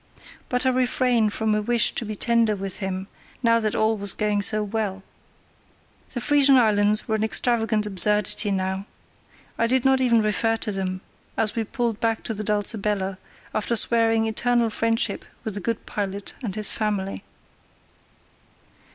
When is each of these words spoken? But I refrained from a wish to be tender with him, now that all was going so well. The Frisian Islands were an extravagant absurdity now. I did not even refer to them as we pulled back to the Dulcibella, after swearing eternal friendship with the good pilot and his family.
But 0.49 0.65
I 0.65 0.69
refrained 0.69 1.31
from 1.31 1.53
a 1.53 1.61
wish 1.61 1.91
to 1.91 2.05
be 2.05 2.15
tender 2.15 2.55
with 2.55 2.77
him, 2.77 3.05
now 3.43 3.59
that 3.59 3.75
all 3.75 3.95
was 3.95 4.15
going 4.15 4.41
so 4.41 4.63
well. 4.63 5.03
The 6.13 6.19
Frisian 6.19 6.55
Islands 6.55 7.07
were 7.07 7.13
an 7.13 7.23
extravagant 7.23 7.85
absurdity 7.85 8.49
now. 8.49 8.87
I 9.59 9.67
did 9.67 9.85
not 9.85 10.01
even 10.01 10.23
refer 10.23 10.57
to 10.57 10.71
them 10.71 11.01
as 11.37 11.55
we 11.55 11.63
pulled 11.63 11.99
back 11.99 12.23
to 12.23 12.33
the 12.33 12.43
Dulcibella, 12.43 13.19
after 13.53 13.75
swearing 13.75 14.25
eternal 14.25 14.71
friendship 14.71 15.23
with 15.43 15.53
the 15.53 15.59
good 15.61 15.85
pilot 15.85 16.33
and 16.41 16.55
his 16.55 16.71
family. 16.71 17.23